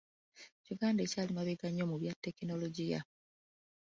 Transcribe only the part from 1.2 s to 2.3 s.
mabega nnyo mu bya